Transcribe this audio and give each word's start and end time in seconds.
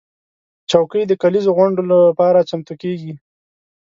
چوکۍ 0.69 1.03
د 1.07 1.13
کليزو 1.21 1.51
غونډو 1.57 1.81
لپاره 1.91 2.47
چمتو 2.49 2.73
کېږي. 2.81 3.13